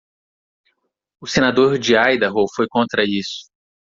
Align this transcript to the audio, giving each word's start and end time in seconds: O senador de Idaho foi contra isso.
O 1.21 1.27
senador 1.27 1.77
de 1.77 1.93
Idaho 1.95 2.45
foi 2.55 2.65
contra 2.67 3.03
isso. 3.03 3.51